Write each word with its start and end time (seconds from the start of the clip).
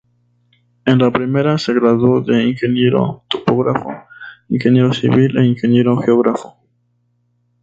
En 0.83 0.97
la 0.97 1.11
primera, 1.11 1.59
se 1.59 1.75
graduó 1.75 2.21
de 2.21 2.43
Ingeniero 2.45 3.23
Topógrafo, 3.29 3.87
Ingeniero 4.49 4.93
Civil 4.95 5.37
e 5.37 5.45
Ingeniero 5.45 5.95
Geógrafo. 5.99 6.57